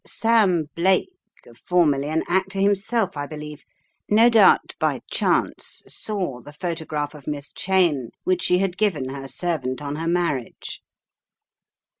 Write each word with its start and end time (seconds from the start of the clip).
Sam 0.03 0.63
Blake 0.75 1.11
formerly 1.63 2.07
an 2.07 2.23
actor 2.27 2.57
himself 2.57 3.15
I 3.15 3.27
believe, 3.27 3.63
no 4.09 4.29
doubt 4.31 4.73
by 4.79 5.01
chance 5.11 5.83
saw 5.87 6.41
the 6.41 6.53
photograph 6.53 7.13
of 7.13 7.27
Miss 7.27 7.51
Cheyne, 7.53 8.09
which 8.23 8.41
she 8.41 8.57
had 8.57 8.79
given 8.79 9.09
her 9.09 9.27
servant 9.27 9.79
on 9.79 9.97
her 9.97 10.07
marriage. 10.07 10.81